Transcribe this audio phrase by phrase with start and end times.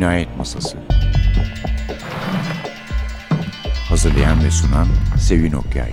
[0.00, 0.78] Cinayet Masası
[3.88, 4.88] Hazırlayan ve sunan
[5.18, 5.92] Sevin Okyay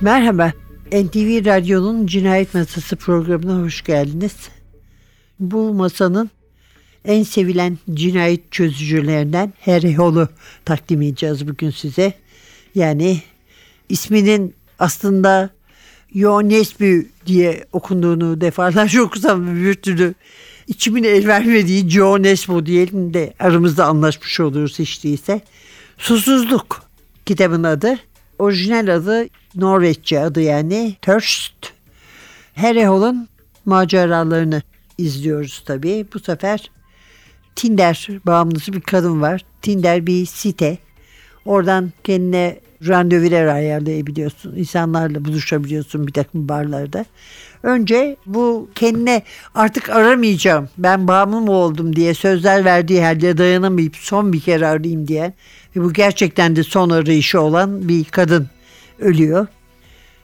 [0.00, 0.52] Merhaba,
[0.92, 4.36] NTV Radyo'nun Cinayet Masası programına hoş geldiniz.
[5.40, 6.30] Bu masanın
[7.04, 10.28] en sevilen cinayet çözücülerinden Harry Hall'u
[10.64, 12.12] takdim edeceğiz bugün size.
[12.74, 13.22] Yani
[13.88, 15.57] isminin aslında
[16.14, 20.14] Yonesbu diye okunduğunu defalarca okusam bir türlü
[20.66, 25.40] içimin el vermediği Joe Nesbo diyelim de aramızda anlaşmış oluruz hiç değilse.
[25.98, 26.82] Susuzluk
[27.26, 27.98] kitabın adı.
[28.38, 31.52] Orijinal adı Norveççe adı yani Thirst.
[32.54, 33.28] Harry Hall'ın
[33.64, 34.62] maceralarını
[34.98, 36.06] izliyoruz tabii.
[36.14, 36.70] Bu sefer
[37.56, 39.44] Tinder bağımlısı bir kadın var.
[39.62, 40.78] Tinder bir site.
[41.44, 44.56] Oradan kendine randevular ayarlayabiliyorsun.
[44.56, 47.04] İnsanlarla buluşabiliyorsun bir takım barlarda.
[47.62, 49.22] Önce bu kendine
[49.54, 55.08] artık aramayacağım ben bağımlı mı oldum diye sözler verdiği halde dayanamayıp son bir kere arayayım
[55.08, 55.32] diye
[55.76, 58.48] ve bu gerçekten de son arayışı olan bir kadın
[58.98, 59.46] ölüyor.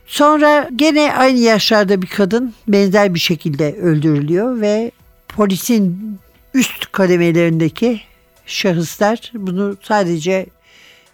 [0.06, 4.90] Sonra gene aynı yaşlarda bir kadın benzer bir şekilde öldürülüyor ve
[5.28, 6.18] polisin
[6.54, 8.00] üst kademelerindeki
[8.46, 10.46] şahıslar bunu sadece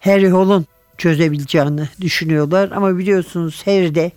[0.00, 0.66] Harry Hall'un
[1.00, 2.70] çözebileceğini düşünüyorlar.
[2.70, 4.12] Ama biliyorsunuz Harry de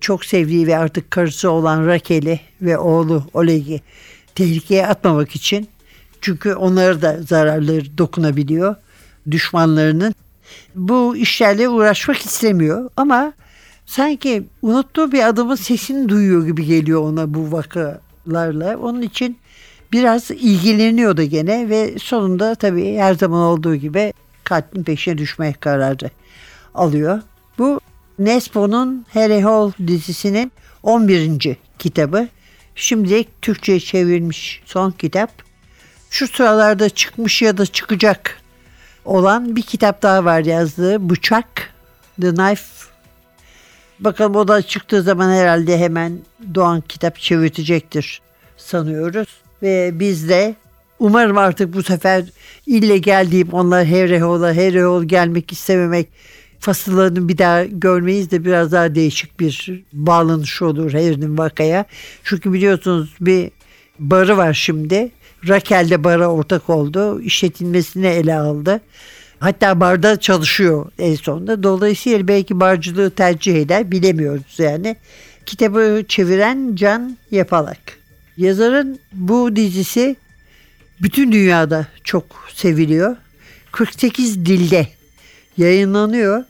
[0.00, 3.80] çok sevdiği ve artık karısı olan Rakel'i ve oğlu Oleg'i
[4.34, 5.68] tehlikeye atmamak için
[6.20, 8.74] çünkü onlara da zararları dokunabiliyor
[9.30, 10.14] düşmanlarının.
[10.74, 13.32] Bu işlerle uğraşmak istemiyor ama
[13.86, 18.78] sanki unuttuğu bir adamın sesini duyuyor gibi geliyor ona bu vakalarla.
[18.78, 19.38] Onun için
[19.92, 24.12] biraz ilgileniyor da gene ve sonunda tabii her zaman olduğu gibi
[24.46, 26.10] katlin peşine düşmeye kararı
[26.74, 27.22] alıyor.
[27.58, 27.80] Bu
[28.18, 30.52] Nesbo'nun Harry Hall dizisinin
[30.82, 31.56] 11.
[31.78, 32.28] kitabı.
[32.74, 35.30] Şimdilik Türkçe'ye çevrilmiş son kitap.
[36.10, 38.40] Şu sıralarda çıkmış ya da çıkacak
[39.04, 41.74] olan bir kitap daha var yazdığı Bıçak,
[42.20, 42.86] The Knife.
[44.00, 46.18] Bakalım o da çıktığı zaman herhalde hemen
[46.54, 48.22] Doğan kitap çevirtecektir
[48.56, 49.28] sanıyoruz.
[49.62, 50.54] Ve biz de
[50.98, 52.24] umarım artık bu sefer
[52.66, 56.08] ille geldiğim onlar Herrehol'a Herrehol gelmek istememek
[56.60, 61.84] fasıllarını bir daha görmeyiz de biraz daha değişik bir bağlanış olur Harry'nin vakaya.
[62.24, 63.50] Çünkü biliyorsunuz bir
[63.98, 65.10] barı var şimdi.
[65.48, 67.20] Rakel de bara ortak oldu.
[67.20, 68.80] İşletilmesini ele aldı.
[69.38, 71.62] Hatta barda çalışıyor en sonunda.
[71.62, 74.96] Dolayısıyla belki barcılığı tercih eder bilemiyoruz yani.
[75.46, 77.78] Kitabı çeviren Can Yapalak.
[78.36, 80.16] Yazarın bu dizisi
[81.02, 82.24] bütün dünyada çok
[82.54, 83.16] seviliyor.
[83.72, 84.88] 48 dilde
[85.58, 86.44] yayınlanıyor.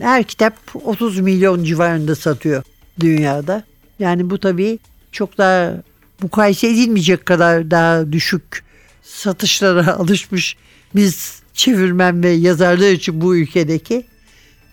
[0.00, 2.62] Her kitap 30 milyon civarında satıyor
[3.00, 3.64] dünyada.
[3.98, 4.78] Yani bu tabii
[5.12, 5.82] çok daha
[6.22, 8.64] mukayese edilmeyecek kadar daha düşük
[9.02, 10.56] satışlara alışmış
[10.94, 14.06] biz çevirmen ve yazarlar için bu ülkedeki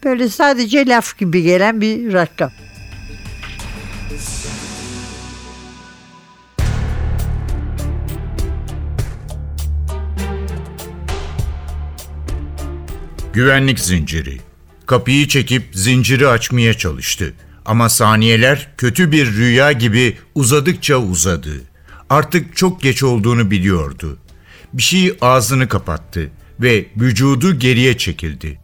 [0.03, 2.51] böyle sadece laf gibi gelen bir rakam.
[13.35, 14.37] Güvenlik zinciri.
[14.85, 17.33] Kapıyı çekip zinciri açmaya çalıştı.
[17.65, 21.61] Ama saniyeler kötü bir rüya gibi uzadıkça uzadı.
[22.09, 24.17] Artık çok geç olduğunu biliyordu.
[24.73, 28.59] Bir şey ağzını kapattı ve vücudu geriye çekildi.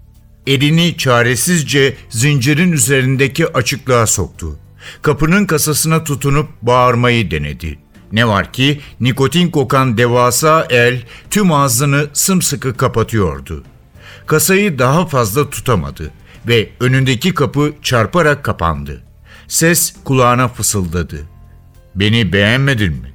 [0.48, 4.60] Elini çaresizce zincirin üzerindeki açıklığa soktu.
[5.02, 7.80] Kapının kasasına tutunup bağırmayı denedi.
[8.12, 13.64] Ne var ki nikotin kokan devasa el tüm ağzını sımsıkı kapatıyordu.
[14.32, 16.12] Kasayı daha fazla tutamadı
[16.48, 19.04] ve önündeki kapı çarparak kapandı.
[19.48, 21.30] Ses kulağına fısıldadı.
[21.96, 23.14] Beni beğenmedin mi?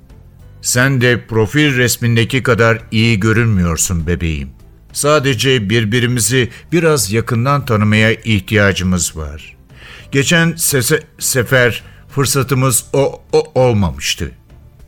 [0.62, 4.48] Sen de profil resmindeki kadar iyi görünmüyorsun bebeğim.
[4.92, 9.56] Sadece birbirimizi biraz yakından tanımaya ihtiyacımız var.
[10.12, 14.30] Geçen sese, sefer fırsatımız o, o olmamıştı.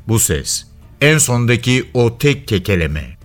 [0.09, 0.67] Bu ses,
[1.01, 3.19] en sondaki o tek kekeleme.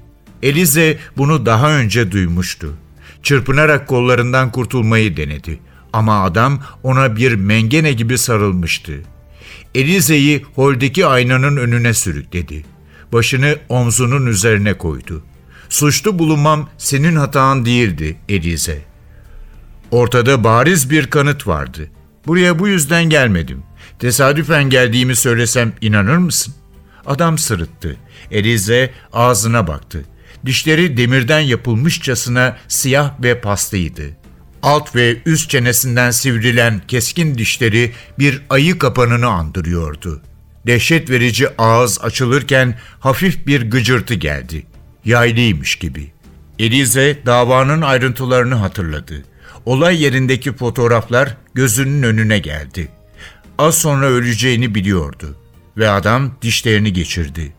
[0.44, 2.78] Elize bunu daha önce duymuştu.
[3.24, 5.60] Çırpınarak kollarından kurtulmayı denedi.
[5.94, 8.94] Ama adam ona bir mengene gibi sarılmıştı.
[9.76, 12.66] Elize'yi holdeki aynanın önüne sürükledi.
[13.14, 15.24] Başını omzunun üzerine koydu.
[15.70, 18.82] Suçlu bulunmam senin hatan değildi Elize.
[19.92, 21.90] Ortada bariz bir kanıt vardı.
[22.28, 23.64] Buraya bu yüzden gelmedim.
[24.00, 26.54] Tesadüfen geldiğimi söylesem inanır mısın?
[27.06, 27.98] Adam sırıttı.
[28.32, 30.06] Elize ağzına baktı.
[30.46, 34.04] Dişleri demirden yapılmışçasına siyah ve paslıydı.
[34.64, 40.22] Alt ve üst çenesinden sivrilen keskin dişleri bir ayı kapanını andırıyordu.
[40.68, 44.66] Dehşet verici ağız açılırken hafif bir gıcırtı geldi.
[45.06, 46.12] Yaylıymış gibi.
[46.60, 49.24] Elize davanın ayrıntılarını hatırladı.
[49.66, 52.88] Olay yerindeki fotoğraflar gözünün önüne geldi.
[53.58, 55.38] Az sonra öleceğini biliyordu
[55.78, 57.54] ve adam dişlerini geçirdi.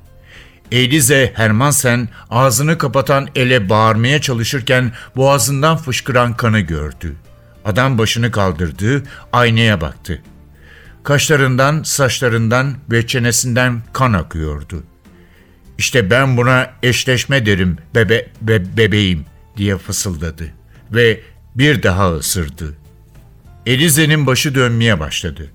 [0.73, 7.17] Elize Hermansen ağzını kapatan ele bağırmaya çalışırken boğazından fışkıran kanı gördü.
[7.65, 9.03] Adam başını kaldırdı,
[9.33, 10.23] aynaya baktı.
[11.03, 14.83] Kaşlarından, saçlarından ve çenesinden kan akıyordu.
[15.79, 19.25] İşte ben buna eşleşme derim bebe, be, bebeğim
[19.57, 20.45] diye fısıldadı
[20.93, 21.21] ve
[21.55, 22.75] bir daha ısırdı.
[23.67, 25.51] Elize'nin başı dönmeye başladı.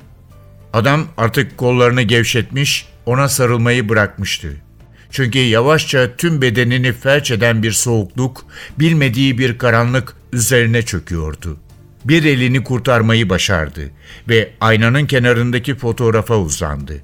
[0.73, 4.69] Adam artık kollarını gevşetmiş, ona sarılmayı bırakmıştı.
[5.11, 8.45] Çünkü yavaşça tüm bedenini felç eden bir soğukluk,
[8.79, 11.57] bilmediği bir karanlık üzerine çöküyordu.
[12.06, 13.91] Bir elini kurtarmayı başardı
[14.29, 17.01] ve aynanın kenarındaki fotoğrafa uzandı.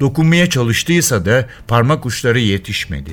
[0.00, 3.12] Dokunmaya çalıştıysa da parmak uçları yetişmedi.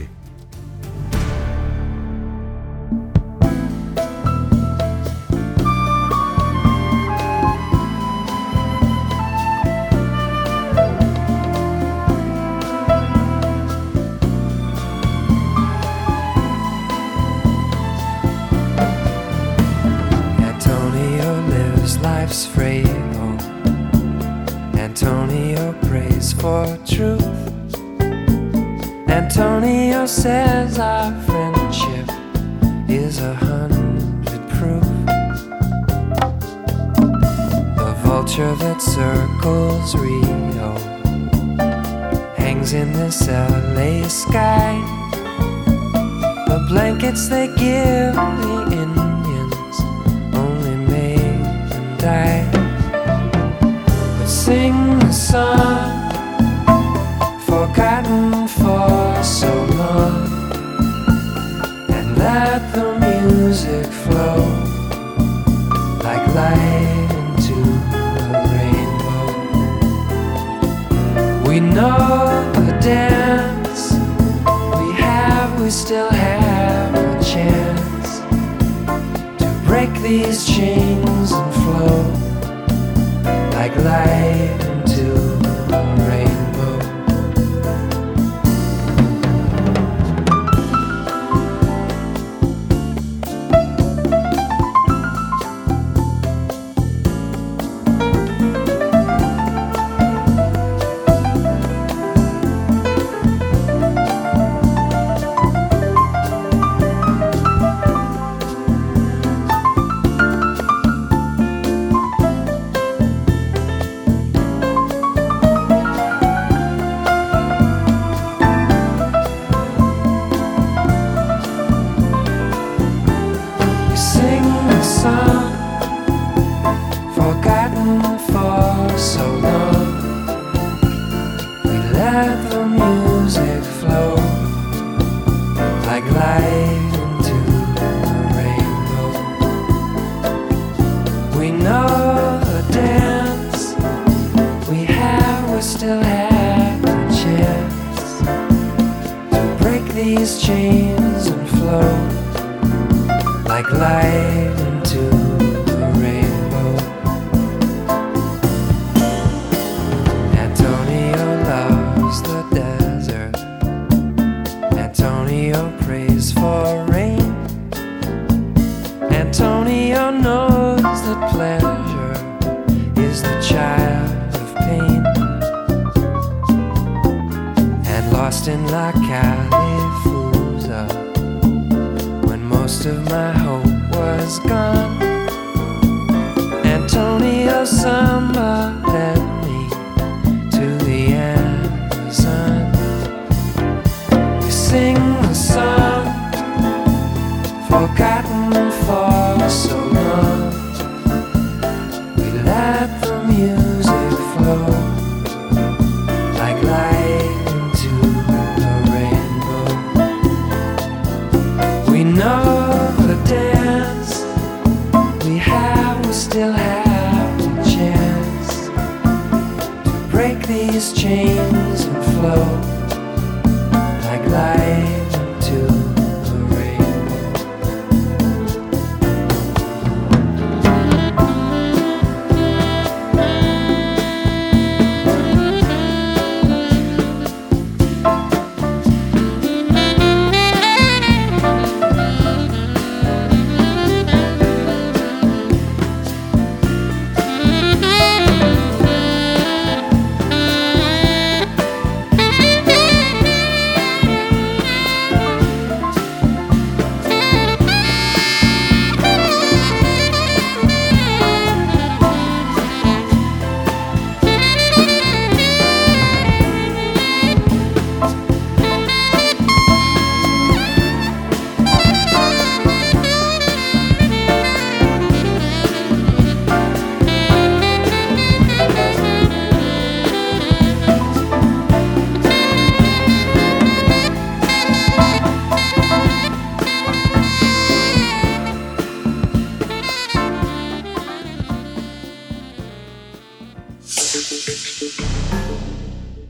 [26.46, 27.26] For truth.
[29.10, 32.08] Antonio says our friendship
[32.88, 34.88] is a hundred proof.
[37.80, 40.72] The vulture that circles Rio
[42.38, 44.74] hangs in this LA sky.
[46.50, 48.14] The blankets they give
[48.44, 49.78] the Indians
[50.42, 52.46] only made them die.
[54.20, 55.95] But sing the song
[57.56, 60.28] forgotten for so long,
[61.96, 64.35] and let the music flow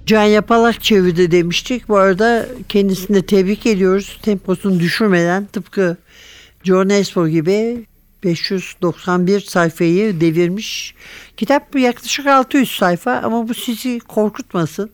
[0.06, 1.90] Can Yapalak çevirdi demiştik.
[1.90, 4.20] Bu arada kendisini de tebrik ediyoruz.
[4.22, 5.98] Temposunu düşürmeden tıpkı
[6.64, 7.86] John Espo gibi
[8.24, 10.96] 591 sayfayı devirmiş.
[11.38, 14.92] Kitap yaklaşık 600 sayfa ama bu sizi korkutmasın.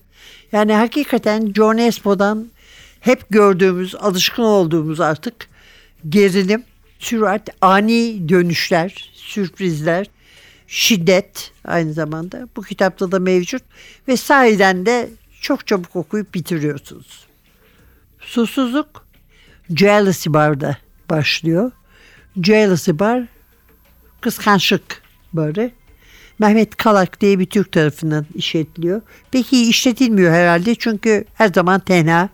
[0.51, 2.47] Yani hakikaten John Espo'dan
[2.99, 5.33] hep gördüğümüz, alışkın olduğumuz artık
[6.09, 6.63] gerilim,
[6.99, 10.07] sürat, ani dönüşler, sürprizler,
[10.71, 13.63] şiddet aynı zamanda bu kitapta da mevcut
[14.07, 15.09] ve sahiden de
[15.41, 17.25] çok çabuk okuyup bitiriyorsunuz.
[18.19, 19.05] Susuzluk
[19.75, 20.77] Jealousy Bar'da
[21.09, 21.71] başlıyor.
[22.43, 23.23] Jealousy Bar
[24.21, 25.01] kıskançlık
[25.33, 25.71] barı.
[26.39, 29.01] Mehmet Kalak diye bir Türk tarafından işletiliyor.
[29.31, 32.29] Peki işletilmiyor herhalde çünkü her zaman tenha.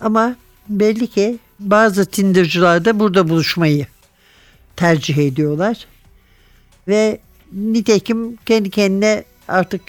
[0.00, 0.36] Ama
[0.68, 3.86] belli ki bazı Tinder'cılar da burada buluşmayı
[4.76, 5.86] tercih ediyorlar.
[6.88, 7.20] Ve
[7.52, 9.82] nitekim kendi kendine artık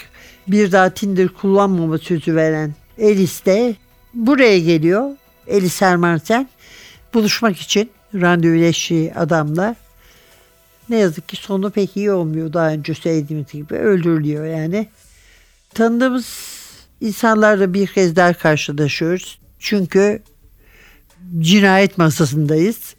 [0.48, 3.75] bir daha Tinder kullanmama sözü veren Elis de
[4.13, 5.12] buraya geliyor.
[5.48, 6.50] Elis Hermansen
[7.13, 9.75] buluşmak için randevuleştiği adamla
[10.89, 12.53] ne yazık ki sonu pek iyi olmuyor.
[12.53, 14.88] Daha önce söylediğimiz gibi öldürülüyor yani.
[15.74, 16.51] Tanıdığımız
[17.01, 19.39] insanlarla bir kez daha karşılaşıyoruz.
[19.60, 20.22] Çünkü
[21.39, 22.96] cinayet masasındayız.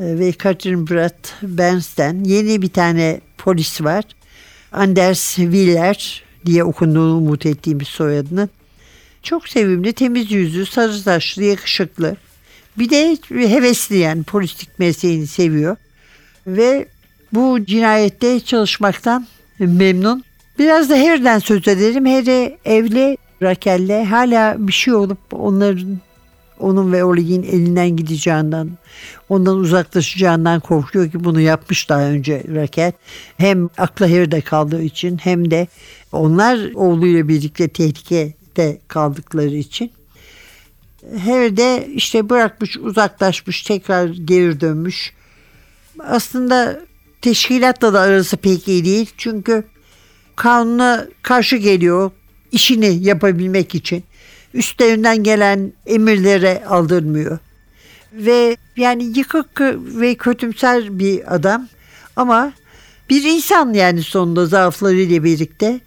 [0.00, 4.04] Ee, Ve Katrin Bratt Bernstein yeni bir tane polis var.
[4.72, 8.48] Anders Willer diye okunduğunu umut ettiğimiz soyadını.
[9.22, 12.16] Çok sevimli, temiz yüzlü, sarı saçlı, yakışıklı.
[12.78, 15.76] Bir de hevesli yani polislik mesleğini seviyor.
[16.46, 16.88] Ve
[17.32, 19.26] bu cinayette çalışmaktan
[19.58, 20.24] memnun.
[20.58, 22.06] Biraz da Harry'den söz edelim.
[22.06, 25.98] Harry evli Rakel'le hala bir şey olup onların
[26.58, 28.70] onun ve Oleg'in elinden gideceğinden,
[29.28, 32.92] ondan uzaklaşacağından korkuyor ki bunu yapmış daha önce Rakel.
[33.36, 35.66] Hem akla Harry'de kaldığı için hem de
[36.12, 39.90] onlar oğluyla birlikte tehlikede kaldıkları için.
[41.24, 45.12] Harry de işte bırakmış, uzaklaşmış, tekrar geri dönmüş.
[45.98, 46.80] Aslında
[47.20, 49.10] teşkilatla da arası pek iyi değil.
[49.16, 49.64] Çünkü
[50.36, 52.10] kanuna karşı geliyor
[52.52, 54.04] işini yapabilmek için.
[54.54, 57.38] Üstlerinden gelen emirlere aldırmıyor.
[58.12, 59.60] Ve yani yıkık
[60.00, 61.68] ve kötümser bir adam
[62.16, 62.52] ama
[63.10, 65.80] bir insan yani sonunda zaaflarıyla birlikte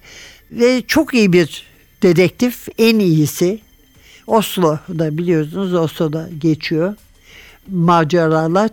[0.50, 1.66] ve çok iyi bir
[2.02, 3.60] dedektif en iyisi
[4.26, 6.94] Oslo'da biliyorsunuz Oslo'da geçiyor
[7.68, 8.70] maceralar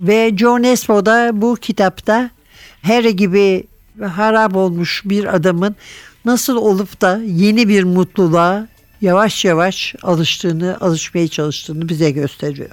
[0.00, 2.30] ve John Espo da bu kitapta
[2.82, 3.64] Harry gibi
[4.00, 5.76] harap olmuş bir adamın
[6.24, 8.68] nasıl olup da yeni bir mutluluğa
[9.02, 12.70] yavaş yavaş alıştığını, alışmaya çalıştığını bize gösteriyor.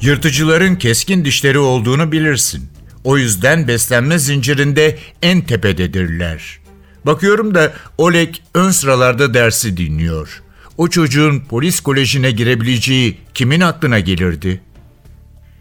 [0.00, 2.68] Yırtıcıların keskin dişleri olduğunu bilirsin.
[3.04, 6.58] O yüzden beslenme zincirinde en tepededirler.
[7.06, 10.42] Bakıyorum da Oleg ön sıralarda dersi dinliyor.
[10.76, 14.60] O çocuğun polis kolejine girebileceği kimin aklına gelirdi?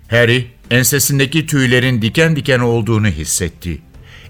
[0.07, 3.81] Harry ensesindeki tüylerin diken diken olduğunu hissetti.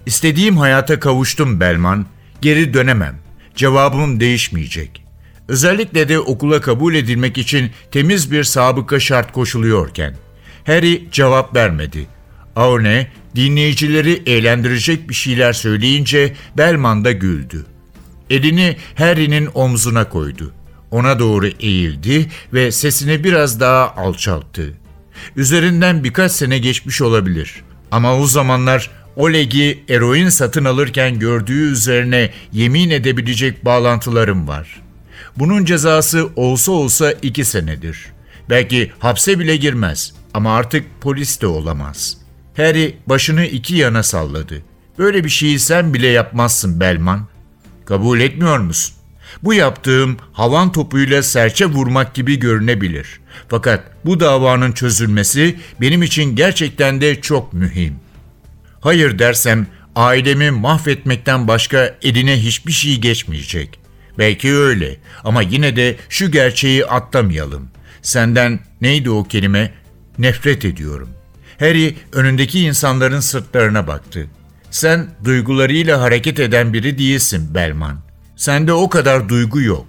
[0.06, 2.06] İstediğim hayata kavuştum Belman.
[2.42, 3.18] Geri dönemem.
[3.56, 5.04] Cevabım değişmeyecek.
[5.48, 10.16] Özellikle de okula kabul edilmek için temiz bir sabıka şart koşuluyorken.
[10.66, 12.06] Harry cevap vermedi.
[12.56, 17.66] Aune dinleyicileri eğlendirecek bir şeyler söyleyince Belman da güldü.
[18.30, 20.52] Elini Harry'nin omzuna koydu.
[20.90, 24.74] Ona doğru eğildi ve sesini biraz daha alçalttı.
[25.36, 27.62] Üzerinden birkaç sene geçmiş olabilir.
[27.90, 34.82] Ama o zamanlar Oleg'i eroin satın alırken gördüğü üzerine yemin edebilecek bağlantılarım var.
[35.36, 38.06] Bunun cezası olsa olsa iki senedir.
[38.50, 42.18] Belki hapse bile girmez ama artık polis de olamaz.
[42.56, 44.62] Harry başını iki yana salladı.
[44.98, 47.26] Böyle bir şeyi sen bile yapmazsın Belman.
[47.84, 48.97] Kabul etmiyor musun?
[49.42, 53.20] Bu yaptığım havan topuyla serçe vurmak gibi görünebilir.
[53.48, 57.94] Fakat bu davanın çözülmesi benim için gerçekten de çok mühim.
[58.80, 59.66] Hayır dersem
[59.96, 63.78] ailemi mahvetmekten başka eline hiçbir şey geçmeyecek.
[64.18, 67.68] Belki öyle ama yine de şu gerçeği atlamayalım.
[68.02, 69.74] Senden neydi o kelime?
[70.18, 71.08] Nefret ediyorum.
[71.58, 74.26] Harry önündeki insanların sırtlarına baktı.
[74.70, 78.07] Sen duygularıyla hareket eden biri değilsin Belman.
[78.38, 79.86] Sende o kadar duygu yok.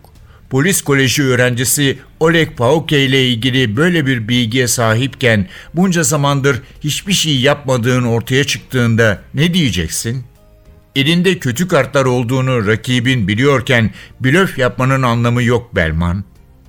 [0.49, 7.39] Polis koleji öğrencisi Oleg Pauke ile ilgili böyle bir bilgiye sahipken bunca zamandır hiçbir şey
[7.39, 10.23] yapmadığın ortaya çıktığında ne diyeceksin?
[10.95, 16.23] Elinde kötü kartlar olduğunu rakibin biliyorken blöf yapmanın anlamı yok Belman.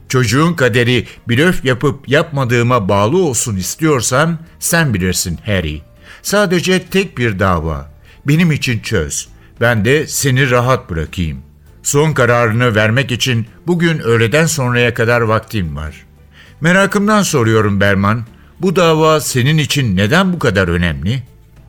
[0.08, 5.82] Çocuğun kaderi blöf yapıp yapmadığıma bağlı olsun istiyorsan sen bilirsin Harry.
[6.22, 7.92] Sadece tek bir dava.
[8.26, 9.28] Benim için çöz.
[9.60, 11.49] Ben de seni rahat bırakayım.''
[11.90, 16.06] Son kararını vermek için bugün öğleden sonraya kadar vaktim var.
[16.60, 18.24] Merakımdan soruyorum Berman,
[18.60, 21.22] bu dava senin için neden bu kadar önemli?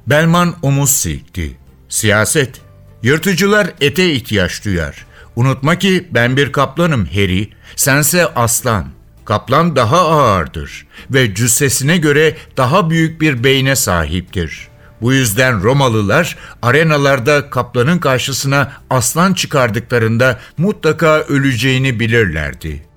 [0.07, 1.57] Berman omuz silkti.
[1.89, 2.61] Siyaset.
[3.03, 5.05] Yırtıcılar ete ihtiyaç duyar.
[5.35, 8.87] Unutma ki ben bir kaplanım Harry, sense aslan.
[9.25, 14.70] Kaplan daha ağırdır ve cüssesine göre daha büyük bir beyne sahiptir.
[15.01, 22.90] Bu yüzden Romalılar arenalarda kaplanın karşısına aslan çıkardıklarında mutlaka öleceğini bilirlerdi.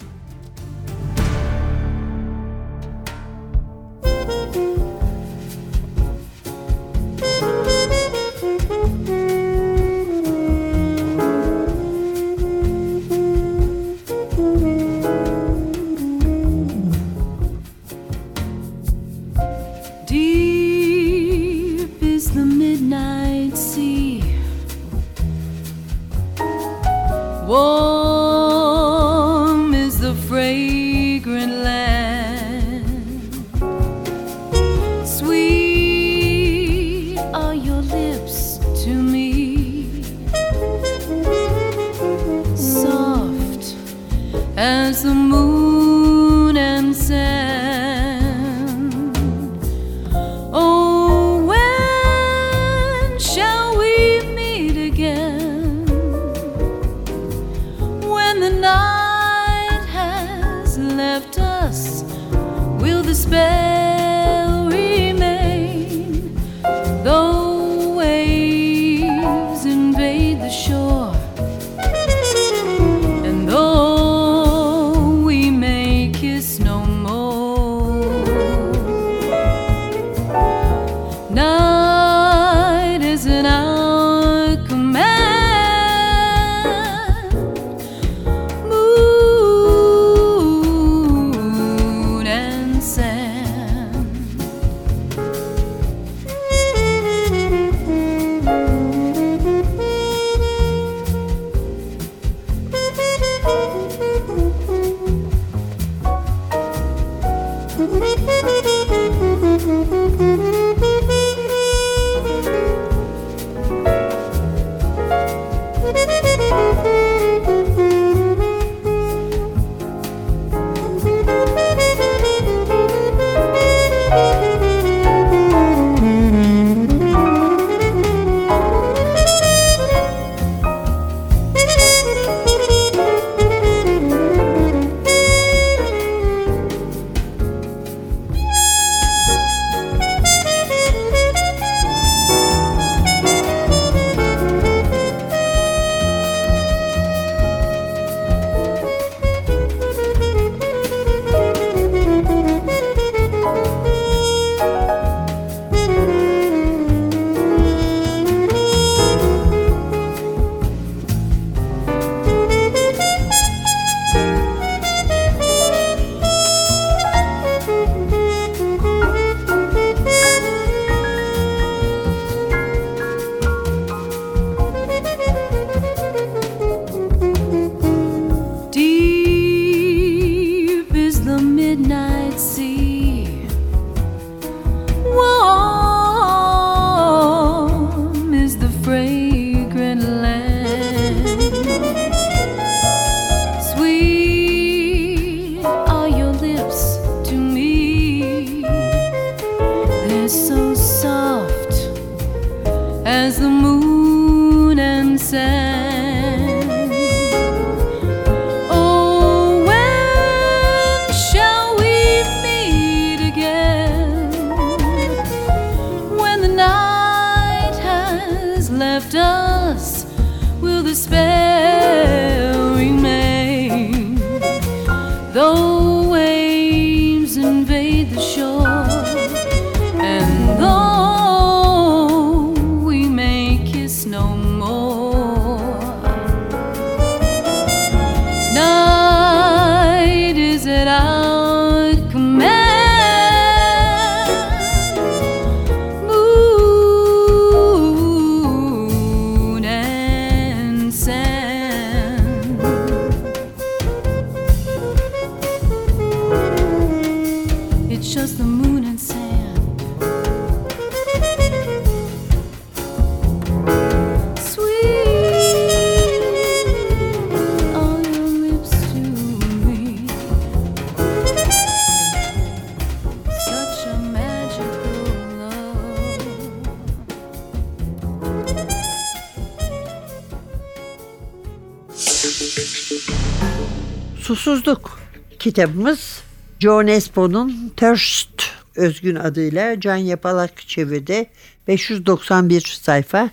[284.55, 284.99] Susuzluk
[285.39, 286.23] kitabımız
[286.61, 288.43] Joe Nesbo'nun Thirst
[288.77, 291.27] özgün adıyla Can Yapalak çevirdi.
[291.69, 293.31] 591 sayfa.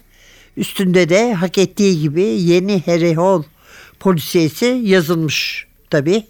[0.57, 3.43] Üstünde de hak ettiği gibi yeni Hall
[3.99, 6.23] polisiyesi yazılmış tabi.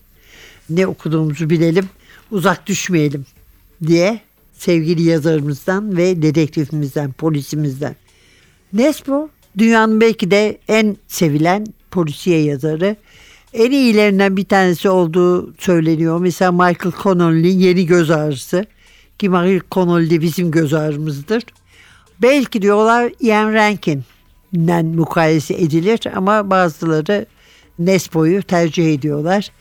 [0.70, 1.90] Ne okuduğumuzu bilelim,
[2.32, 3.26] uzak düşmeyelim
[3.88, 4.22] diye
[4.54, 7.96] sevgili yazarımızdan ve dedektifimizden, polisimizden.
[8.74, 12.96] Nesbo dünyanın belki de en sevilen polisiye yazarı.
[13.54, 16.20] En iyilerinden bir tanesi olduğu söyleniyor.
[16.20, 18.66] Mesela Michael Connolly Yeni Göz Ağrısı.
[19.20, 21.44] Ki Michael Connolly bizim göz ağrımızdır.
[22.22, 27.26] Belki diyorlar Ian Rankin'den mukayese edilir ama bazıları
[27.80, 29.52] Nesbo'yu tercih ediyorlar.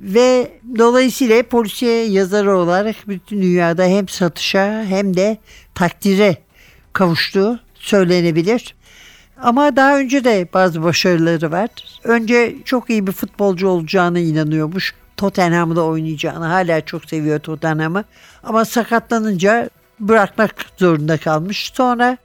[0.00, 5.38] Ve dolayısıyla polisiye yazarı olarak bütün dünyada hem satışa hem de
[5.74, 6.36] takdire
[6.92, 8.74] kavuştuğu söylenebilir.
[9.42, 11.70] Ama daha önce de bazı başarıları var.
[12.04, 14.94] Önce çok iyi bir futbolcu olacağını inanıyormuş.
[15.16, 18.04] Tottenham'da oynayacağını hala çok seviyor Tottenham'ı.
[18.42, 19.70] Ama sakatlanınca
[20.00, 21.70] bırakmak zorunda kalmış.
[21.74, 22.18] Sonra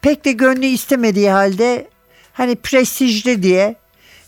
[0.00, 1.88] pek de gönlü istemediği halde
[2.32, 3.76] hani prestijli diye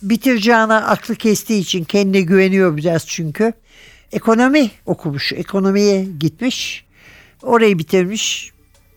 [0.02, 3.52] bitireceğine aklı kestiği için kendine güveniyor biraz çünkü.
[4.12, 6.84] Ekonomi okumuş, ekonomiye gitmiş.
[7.42, 8.52] Orayı bitirmiş.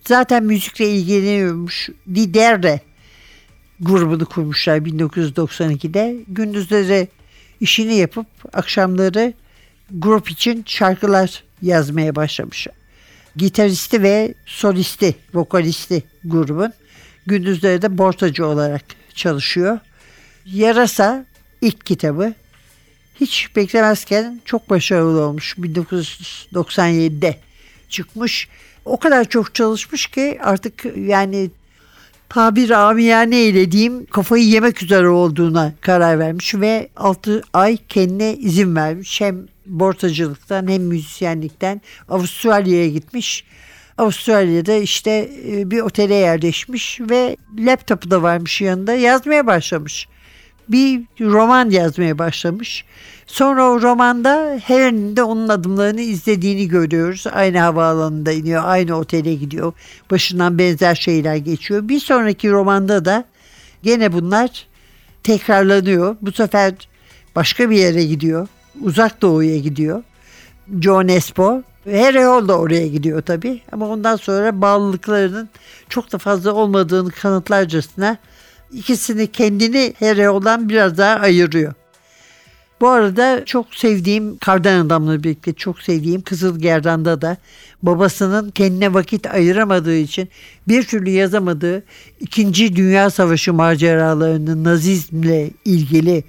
[0.07, 1.89] Zaten müzikle ilgileniyormuş.
[2.15, 2.79] Didere
[3.83, 6.17] grubunu kurmuşlar 1992'de.
[6.27, 7.07] Gündüzleri
[7.59, 9.33] işini yapıp akşamları
[9.91, 12.67] grup için şarkılar yazmaya başlamış.
[13.35, 16.73] Gitaristi ve solisti, vokalisti grubun.
[17.27, 18.83] Gündüzleri de bortacı olarak
[19.15, 19.79] çalışıyor.
[20.45, 21.25] Yarasa
[21.61, 22.33] ilk kitabı
[23.19, 25.55] hiç beklemezken çok başarılı olmuş.
[25.57, 27.37] 1997'de
[27.89, 28.47] çıkmış.
[28.85, 31.49] O kadar çok çalışmış ki artık yani
[32.33, 38.75] tabir amiyane ile diyeyim kafayı yemek üzere olduğuna karar vermiş ve 6 ay kendine izin
[38.75, 39.21] vermiş.
[39.21, 43.45] Hem bortacılıktan hem müzisyenlikten Avustralya'ya gitmiş.
[43.97, 50.07] Avustralya'da işte e, bir otele yerleşmiş ve laptopu da varmış yanında yazmaya başlamış.
[50.69, 52.85] Bir roman yazmaya başlamış.
[53.27, 57.25] Sonra o romanda Harry'nin de onun adımlarını izlediğini görüyoruz.
[57.33, 59.73] Aynı havaalanında iniyor, aynı otele gidiyor.
[60.11, 61.87] Başından benzer şeyler geçiyor.
[61.87, 63.25] Bir sonraki romanda da
[63.83, 64.67] gene bunlar
[65.23, 66.15] tekrarlanıyor.
[66.21, 66.73] Bu sefer
[67.35, 68.47] başka bir yere gidiyor.
[68.81, 70.03] Uzak doğuya gidiyor.
[70.81, 71.61] John Espo.
[71.85, 73.61] Harry Hall da oraya gidiyor tabii.
[73.71, 75.49] Ama ondan sonra bağlılıklarının
[75.89, 78.17] çok da fazla olmadığını kanıtlarcasına
[78.73, 81.73] ikisini kendini Harry Hall'dan biraz daha ayırıyor.
[82.81, 87.37] Bu arada çok sevdiğim Kardan Adam'la birlikte çok sevdiğim Kızıl Gerdan'da da
[87.83, 90.29] babasının kendine vakit ayıramadığı için
[90.67, 91.83] bir türlü yazamadığı
[92.19, 96.23] İkinci Dünya Savaşı maceralarının nazizmle ilgili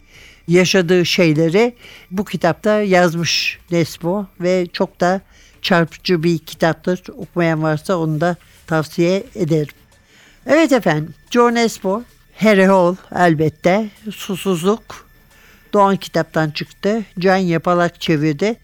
[0.48, 1.74] yaşadığı şeyleri
[2.10, 5.20] bu kitapta yazmış Nesbo ve çok da
[5.62, 7.02] çarpıcı bir kitaptır.
[7.16, 9.74] Okumayan varsa onu da tavsiye ederim.
[10.46, 12.02] Evet efendim John Nesbo,
[12.40, 15.04] Hall elbette, Susuzluk,
[15.72, 17.02] Doğan kitaptan çıktı.
[17.18, 18.56] Can Yapalak çevirdi.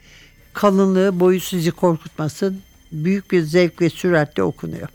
[0.53, 2.61] Kalınlığı boyu sizi korkutmasın.
[2.93, 4.89] Büyük bir zevk ve süratle okunuyor.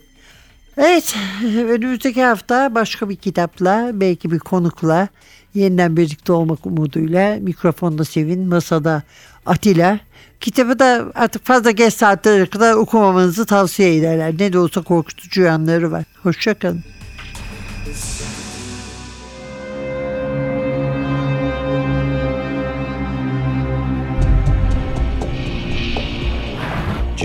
[0.78, 5.08] Evet, önümüzdeki hafta başka bir kitapla, belki bir konukla
[5.54, 9.02] yeniden birlikte olmak umuduyla mikrofonda Sevin, masada
[9.46, 9.98] Atilla.
[10.40, 14.34] Kitabı da artık fazla geç saatlere kadar okumamanızı tavsiye ederler.
[14.38, 16.04] Ne de olsa korkutucu yanları var.
[16.22, 16.95] Hoşçakalın.